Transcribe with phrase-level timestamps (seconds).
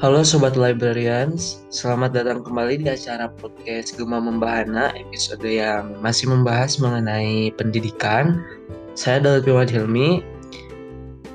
[0.00, 6.80] Halo Sobat Librarians, selamat datang kembali di acara podcast Gema Membahana episode yang masih membahas
[6.80, 8.40] mengenai pendidikan.
[8.96, 10.24] Saya Dalit Piwan Hilmi.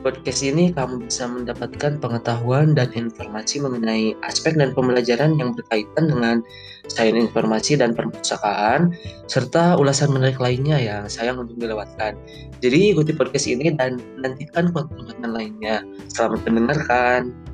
[0.01, 6.41] Podcast ini kamu bisa mendapatkan pengetahuan dan informasi mengenai aspek dan pembelajaran yang berkaitan dengan
[6.89, 8.97] sains informasi dan perpustakaan,
[9.29, 12.17] serta ulasan menarik lainnya yang sayang untuk dilewatkan.
[12.65, 15.85] Jadi ikuti podcast ini dan nantikan konten-konten lainnya.
[16.09, 17.53] Selamat mendengarkan.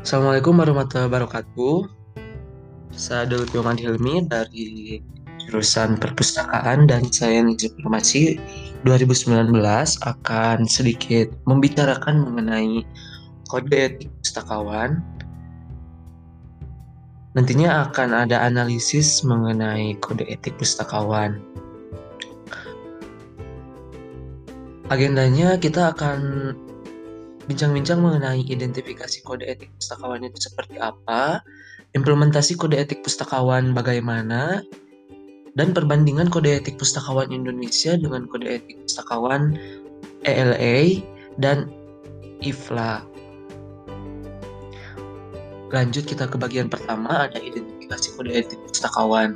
[0.00, 1.76] Assalamualaikum warahmatullahi wabarakatuh.
[2.88, 4.96] Saya Daud Yoman Hilmi dari
[5.44, 8.40] jurusan Perpustakaan dan Sains Informasi
[8.88, 9.52] 2019
[10.00, 12.80] akan sedikit membicarakan mengenai
[13.52, 15.04] kode etik pustakawan.
[17.36, 21.44] Nantinya akan ada analisis mengenai kode etik pustakawan.
[24.88, 26.18] Agendanya kita akan
[27.50, 31.42] bincang-bincang mengenai identifikasi kode etik pustakawan itu seperti apa,
[31.98, 34.62] implementasi kode etik pustakawan bagaimana,
[35.58, 39.58] dan perbandingan kode etik pustakawan Indonesia dengan kode etik pustakawan
[40.22, 41.02] ELA
[41.42, 41.66] dan
[42.38, 43.02] IFLA.
[45.74, 49.34] Lanjut kita ke bagian pertama ada identifikasi kode etik pustakawan.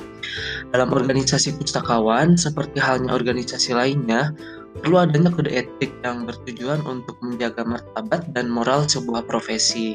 [0.71, 4.35] Dalam organisasi pustakawan, seperti halnya organisasi lainnya,
[4.81, 9.95] perlu adanya kode etik yang bertujuan untuk menjaga martabat dan moral sebuah profesi.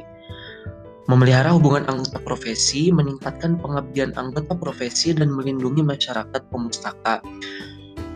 [1.09, 7.25] Memelihara hubungan anggota profesi, meningkatkan pengabdian anggota profesi, dan melindungi masyarakat pemustaka.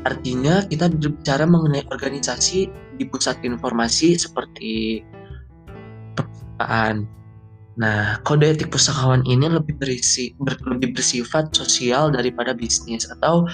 [0.05, 2.69] Artinya, kita berbicara mengenai organisasi
[3.01, 5.01] di pusat informasi seperti
[6.13, 7.09] perpustakaan.
[7.73, 13.49] Nah, kode etik pustakawan ini lebih berisi ber, lebih bersifat sosial daripada bisnis atau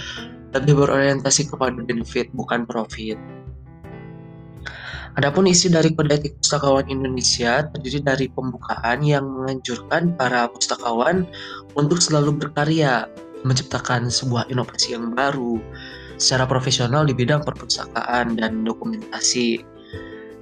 [0.56, 3.20] lebih berorientasi kepada benefit bukan profit.
[5.18, 11.26] Adapun isi dari Kode Etik Pustakawan Indonesia terdiri dari pembukaan yang menganjurkan para pustakawan
[11.74, 13.10] untuk selalu berkarya,
[13.42, 15.58] menciptakan sebuah inovasi yang baru
[16.20, 19.64] secara profesional di bidang perpustakaan dan dokumentasi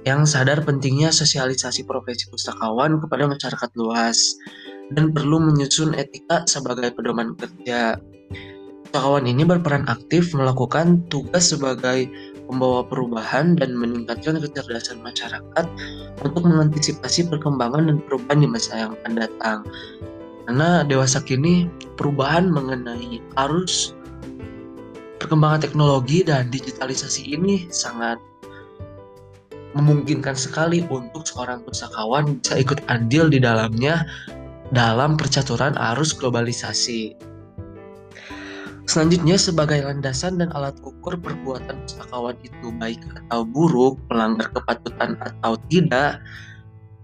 [0.06, 4.36] yang sadar pentingnya sosialisasi profesi pustakawan kepada masyarakat luas
[4.94, 7.98] dan perlu menyusun etika sebagai pedoman kerja
[8.88, 12.08] Pustakawan ini berperan aktif melakukan tugas sebagai
[12.48, 15.66] pembawa perubahan dan meningkatkan kecerdasan masyarakat
[16.24, 19.58] untuk mengantisipasi perkembangan dan perubahan di masa yang akan datang.
[20.48, 21.68] Karena dewasa kini
[22.00, 23.92] perubahan mengenai arus
[25.20, 28.16] perkembangan teknologi dan digitalisasi ini sangat
[29.76, 34.08] memungkinkan sekali untuk seorang pustakawan bisa ikut andil di dalamnya
[34.72, 37.27] dalam percaturan arus globalisasi.
[38.88, 45.60] Selanjutnya, sebagai landasan dan alat ukur perbuatan pustakawan itu baik atau buruk, melanggar kepatutan atau
[45.68, 46.24] tidak,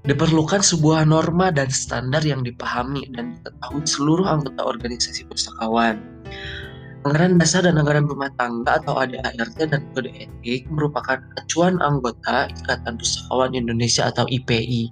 [0.09, 6.01] diperlukan sebuah norma dan standar yang dipahami dan diketahui seluruh anggota organisasi pustakawan.
[7.05, 12.97] Anggaran dasar dan anggaran rumah tangga atau ADART dan kode etik merupakan acuan anggota Ikatan
[12.97, 14.89] Pustakawan Indonesia atau IPI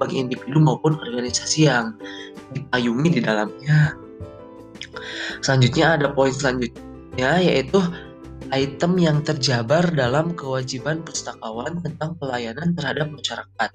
[0.00, 2.00] bagi individu maupun organisasi yang
[2.56, 4.03] dipayungi di dalamnya.
[5.44, 7.76] Selanjutnya ada poin selanjutnya yaitu
[8.48, 13.70] item yang terjabar dalam kewajiban pustakawan tentang pelayanan terhadap masyarakat.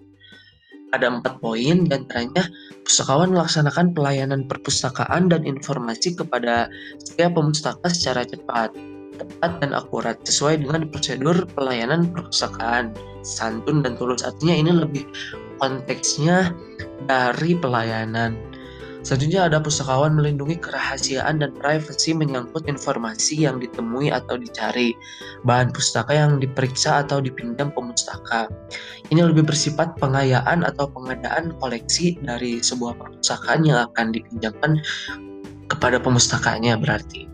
[0.89, 2.49] Ada empat poin, di antaranya
[2.81, 8.73] pustakawan melaksanakan pelayanan perpustakaan dan informasi kepada setiap pemustaka secara cepat,
[9.21, 14.25] tepat dan akurat sesuai dengan prosedur pelayanan perpustakaan, santun dan tulus.
[14.25, 15.05] Artinya ini lebih
[15.61, 16.49] konteksnya
[17.05, 18.48] dari pelayanan
[19.09, 24.93] Selanjutnya ada pustakawan melindungi kerahasiaan dan privasi menyangkut informasi yang ditemui atau dicari,
[25.49, 28.45] bahan pustaka yang diperiksa atau dipinjam pemustaka.
[29.09, 34.77] Ini lebih bersifat pengayaan atau pengadaan koleksi dari sebuah perpustakaan yang akan dipinjamkan
[35.73, 37.25] kepada pemustakanya berarti.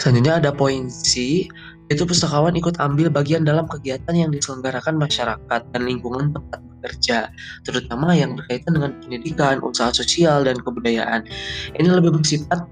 [0.00, 1.44] Selanjutnya ada poin C,
[1.92, 7.28] yaitu pustakawan ikut ambil bagian dalam kegiatan yang diselenggarakan masyarakat dan lingkungan tempat kerja,
[7.68, 11.28] terutama yang berkaitan dengan pendidikan, usaha sosial, dan kebudayaan.
[11.76, 12.64] Ini lebih bersifat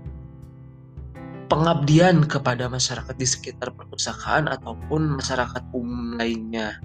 [1.52, 6.80] pengabdian kepada masyarakat di sekitar perpustakaan ataupun masyarakat umum lainnya.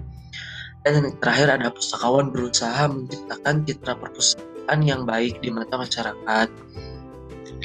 [0.84, 6.48] Dan yang terakhir ada pustakawan berusaha menciptakan citra perpustakaan yang baik di mata masyarakat.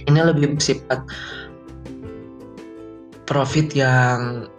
[0.08, 1.04] Ini lebih bersifat
[3.30, 4.50] profit yang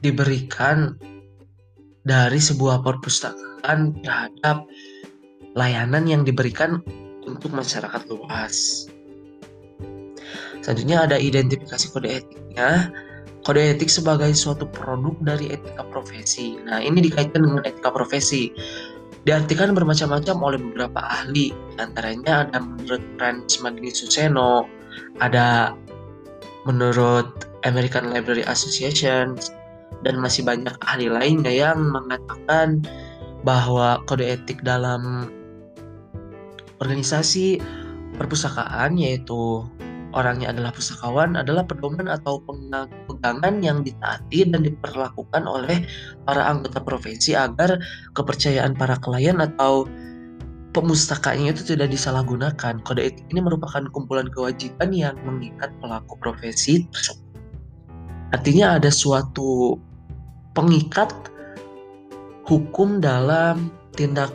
[0.00, 0.96] diberikan
[2.04, 4.64] dari sebuah perpustakaan terhadap
[5.52, 6.80] layanan yang diberikan
[7.28, 8.88] untuk masyarakat luas.
[10.60, 12.92] Selanjutnya ada identifikasi kode etiknya.
[13.40, 16.60] Kode etik sebagai suatu produk dari etika profesi.
[16.60, 18.52] Nah, ini dikaitkan dengan etika profesi.
[19.24, 24.64] Diartikan bermacam-macam oleh beberapa ahli, antaranya ada menurut Franz Magnisuseno,
[25.20, 25.76] ada
[26.64, 27.28] menurut
[27.68, 29.36] American Library Association,
[30.06, 32.80] dan masih banyak ahli lainnya yang mengatakan
[33.44, 35.28] bahwa kode etik dalam
[36.80, 37.60] organisasi
[38.16, 39.64] perpustakaan yaitu
[40.10, 42.42] orangnya adalah pustakawan adalah pedoman atau
[43.06, 45.86] pegangan yang ditaati dan diperlakukan oleh
[46.26, 47.78] para anggota profesi agar
[48.16, 49.86] kepercayaan para klien atau
[50.70, 52.82] pemustakanya itu tidak disalahgunakan.
[52.82, 57.29] Kode etik ini merupakan kumpulan kewajiban yang mengikat pelaku profesi tersebut.
[58.30, 59.74] Artinya ada suatu
[60.54, 61.10] pengikat
[62.46, 64.32] hukum dalam tindak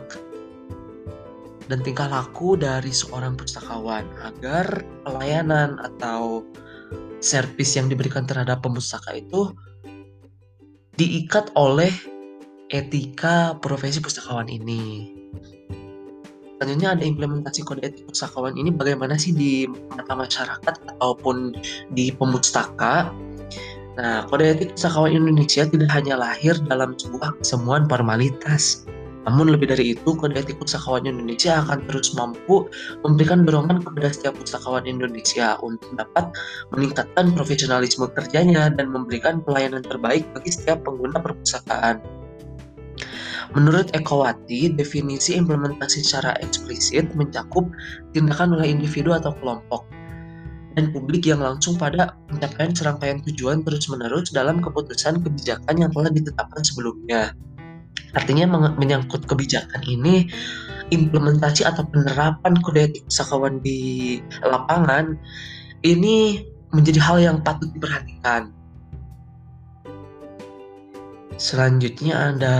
[1.66, 6.46] dan tingkah laku dari seorang pustakawan agar pelayanan atau
[7.18, 9.50] servis yang diberikan terhadap pemustaka itu
[10.96, 11.90] diikat oleh
[12.70, 15.12] etika profesi pustakawan ini.
[16.56, 21.52] Selanjutnya ada implementasi kode etik pustakawan ini bagaimana sih di mata masyarakat ataupun
[21.92, 23.12] di pemustaka.
[23.96, 28.84] Nah, kode etik pustakawan Indonesia tidak hanya lahir dalam sebuah kesemuan formalitas,
[29.26, 32.70] namun lebih dari itu, kode etik pustakawan Indonesia akan terus mampu
[33.02, 36.30] memberikan dorongan kepada setiap pustakawan Indonesia untuk dapat
[36.70, 41.98] meningkatkan profesionalisme kerjanya dan memberikan pelayanan terbaik bagi setiap pengguna perpustakaan.
[43.58, 47.66] Menurut Ekowati, definisi implementasi secara eksplisit mencakup
[48.14, 49.82] tindakan oleh individu atau kelompok
[50.76, 56.62] dan publik yang langsung pada pencapaian serangkaian tujuan terus-menerus dalam keputusan kebijakan yang telah ditetapkan
[56.62, 57.32] sebelumnya.
[58.12, 58.44] Artinya
[58.76, 60.28] menyangkut kebijakan ini
[60.92, 65.16] implementasi atau penerapan kode etik pustakawan di lapangan
[65.82, 68.52] ini menjadi hal yang patut diperhatikan.
[71.40, 72.56] Selanjutnya ada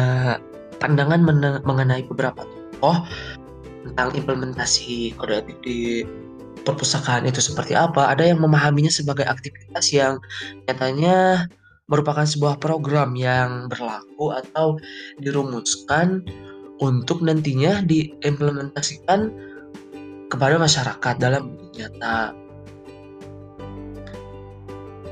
[0.80, 1.20] pandangan
[1.64, 3.04] mengenai beberapa tokoh
[3.84, 6.04] tentang implementasi kode etik di
[6.66, 8.10] perpustakaan itu seperti apa.
[8.10, 10.18] Ada yang memahaminya sebagai aktivitas yang
[10.66, 11.46] nyatanya
[11.86, 14.74] merupakan sebuah program yang berlaku atau
[15.22, 16.26] dirumuskan
[16.82, 19.30] untuk nantinya diimplementasikan
[20.26, 22.34] kepada masyarakat dalam nyata.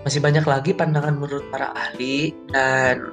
[0.05, 3.09] Masih banyak lagi pandangan menurut para ahli dan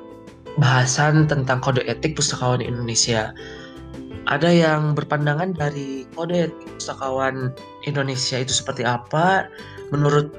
[0.59, 3.31] bahasan tentang kode etik pustakawan Indonesia.
[4.27, 7.53] Ada yang berpandangan dari kode etik pustakawan
[7.85, 9.45] Indonesia itu seperti apa
[9.93, 10.33] menurut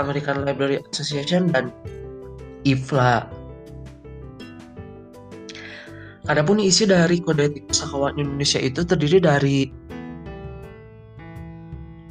[0.00, 1.68] American Library Association dan
[2.64, 3.28] IFLA.
[6.26, 9.68] Adapun isi dari kode etik pustakawan Indonesia itu terdiri dari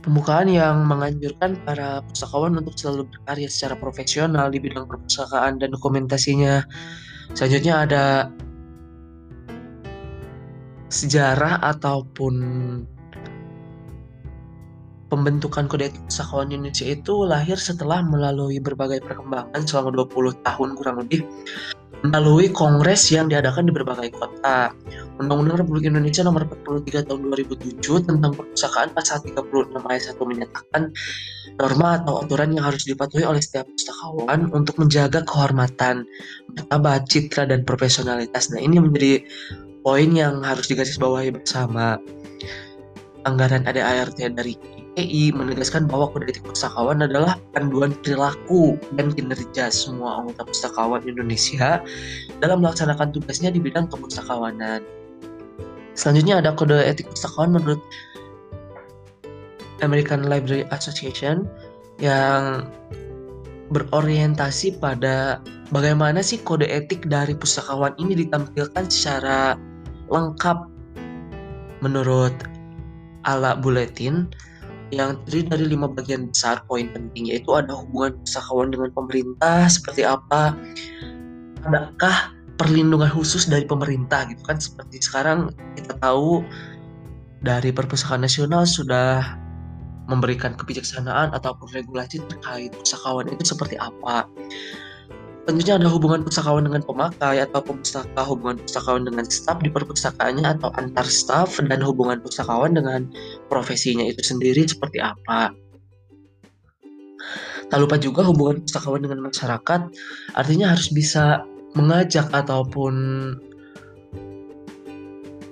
[0.06, 6.62] pembukaan yang menganjurkan para pustakawan untuk selalu berkarya secara profesional di bidang perpustakaan dan dokumentasinya.
[7.34, 8.06] Selanjutnya ada
[10.88, 12.34] sejarah ataupun
[15.16, 20.98] pembentukan kode etik pustakawan Indonesia itu lahir setelah melalui berbagai perkembangan selama 20 tahun kurang
[21.08, 21.24] lebih
[22.04, 24.70] melalui kongres yang diadakan di berbagai kota.
[25.18, 30.82] Undang-Undang Republik Indonesia Nomor 43 Tahun 2007 tentang perpustakaan pasal 36 ayat 1 menyatakan
[31.56, 36.04] norma atau aturan yang harus dipatuhi oleh setiap pustakawan untuk menjaga kehormatan,
[36.52, 38.52] martabat, citra dan profesionalitas.
[38.52, 39.24] Nah, ini menjadi
[39.82, 41.96] poin yang harus digarisbawahi bersama.
[43.26, 44.54] Anggaran ADART dari
[44.96, 51.84] EI menegaskan bahwa kode etik pustakawan adalah panduan perilaku dan kinerja semua anggota pustakawan Indonesia
[52.40, 54.80] dalam melaksanakan tugasnya di bidang kepustakawanan.
[55.96, 57.82] Selanjutnya ada kode etik pustakawan menurut
[59.84, 61.48] American Library Association
[62.00, 62.68] yang
[63.72, 65.42] berorientasi pada
[65.74, 69.60] bagaimana sih kode etik dari pustakawan ini ditampilkan secara
[70.08, 70.70] lengkap
[71.82, 72.34] menurut
[73.26, 74.30] ala buletin
[74.94, 80.06] yang terdiri dari lima bagian besar poin penting yaitu ada hubungan pustakawan dengan pemerintah seperti
[80.06, 80.54] apa
[81.66, 84.58] adakah perlindungan khusus dari pemerintah gitu kan.
[84.60, 86.46] Seperti sekarang kita tahu
[87.44, 89.38] dari perpustakaan nasional sudah
[90.06, 94.30] memberikan kebijaksanaan ataupun regulasi terkait pustakawan itu seperti apa
[95.46, 100.74] Tentunya ada hubungan pustakawan dengan pemakai atau pustaka, hubungan pustakawan dengan staf di perpustakaannya atau
[100.74, 103.06] antar staf dan hubungan pustakawan dengan
[103.46, 105.54] profesinya itu sendiri seperti apa.
[107.70, 109.82] Tak lupa juga hubungan pustakawan dengan masyarakat
[110.34, 111.46] artinya harus bisa
[111.78, 112.94] mengajak ataupun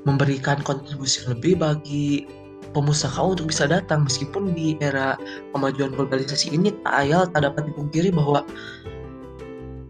[0.09, 2.25] memberikan kontribusi lebih bagi
[2.73, 5.15] pemustaka untuk bisa datang meskipun di era
[5.53, 8.41] kemajuan globalisasi ini tak ayal tak dapat dipungkiri bahwa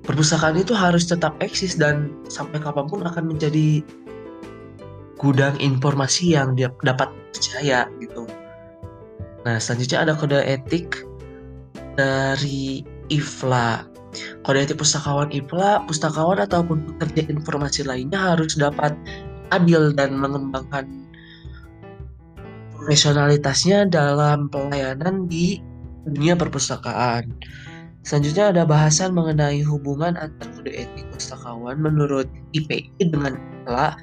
[0.03, 3.83] perpustakaan itu harus tetap eksis dan sampai kapan pun akan menjadi
[5.17, 8.27] gudang informasi yang dia dapat percaya gitu.
[9.47, 11.03] Nah, selanjutnya ada kode etik
[11.95, 13.87] dari IFLA.
[14.43, 18.91] Kode etik pustakawan IFLA, pustakawan ataupun pekerja informasi lainnya harus dapat
[19.55, 20.87] adil dan mengembangkan
[22.75, 25.63] profesionalitasnya dalam pelayanan di
[26.03, 27.31] dunia perpustakaan.
[28.03, 33.95] Selanjutnya ada bahasan mengenai hubungan antar kode etik pustakawan menurut IPI dengan IPLA.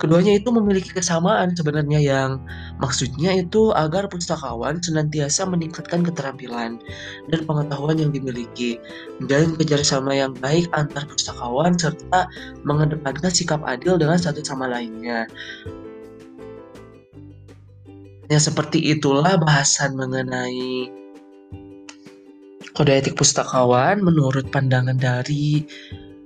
[0.00, 2.40] Keduanya itu memiliki kesamaan sebenarnya yang
[2.80, 6.80] maksudnya itu agar pustakawan senantiasa meningkatkan keterampilan
[7.28, 8.80] dan pengetahuan yang dimiliki,
[9.20, 12.24] menjalin kerjasama yang baik antar pustakawan serta
[12.64, 15.28] mengedepankan sikap adil dengan satu sama lainnya.
[18.32, 21.01] Ya seperti itulah bahasan mengenai
[22.72, 25.60] Kode etik pustakawan menurut pandangan dari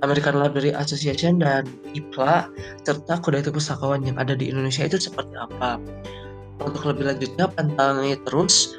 [0.07, 2.47] American Library Association dan IPLA
[2.87, 5.83] serta kode etik pustakawan yang ada di Indonesia itu seperti apa.
[6.63, 8.79] Untuk lebih lanjutnya pantangi terus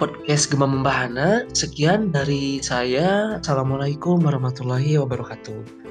[0.00, 1.44] podcast Gema Membahana.
[1.52, 3.36] Sekian dari saya.
[3.44, 5.83] Assalamualaikum warahmatullahi wabarakatuh.